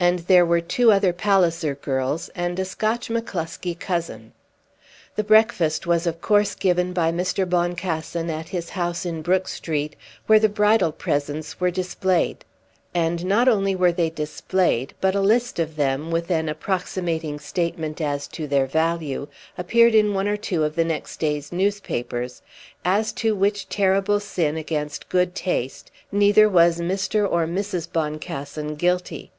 And 0.00 0.18
there 0.20 0.44
were 0.44 0.60
two 0.60 0.90
other 0.90 1.12
Palliser 1.12 1.76
girls 1.76 2.28
and 2.34 2.58
a 2.58 2.64
Scotch 2.64 3.08
McCloskie 3.08 3.78
cousin. 3.78 4.32
The 5.14 5.22
breakfast 5.22 5.86
was 5.86 6.08
of 6.08 6.20
course 6.20 6.56
given 6.56 6.92
by 6.92 7.12
Mr. 7.12 7.48
Boncassen 7.48 8.28
at 8.28 8.48
his 8.48 8.70
house 8.70 9.06
in 9.06 9.22
Brook 9.22 9.46
Street, 9.46 9.94
where 10.26 10.40
the 10.40 10.48
bridal 10.48 10.90
presents 10.90 11.60
were 11.60 11.70
displayed. 11.70 12.44
And 12.92 13.24
not 13.24 13.46
only 13.46 13.76
were 13.76 13.92
they 13.92 14.10
displayed; 14.10 14.92
but 15.00 15.14
a 15.14 15.20
list 15.20 15.60
of 15.60 15.76
them, 15.76 16.10
with 16.10 16.32
an 16.32 16.48
approximating 16.48 17.38
statement 17.38 18.00
as 18.00 18.26
to 18.28 18.48
their 18.48 18.66
value, 18.66 19.28
appeared 19.56 19.94
in 19.94 20.14
one 20.14 20.26
or 20.26 20.36
two 20.38 20.64
of 20.64 20.74
the 20.74 20.84
next 20.84 21.18
day's 21.20 21.52
newspapers; 21.52 22.42
as 22.84 23.12
to 23.12 23.36
which 23.36 23.68
terrible 23.68 24.18
sin 24.18 24.56
against 24.56 25.08
good 25.08 25.36
taste 25.36 25.92
neither 26.10 26.48
was 26.48 26.78
Mr. 26.80 27.18
or 27.24 27.46
Mrs. 27.46 27.86
Boncassen 27.92 28.74
guilty. 28.74 29.30